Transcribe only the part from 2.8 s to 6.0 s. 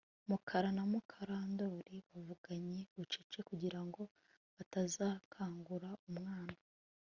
bucece kugirango batazakangura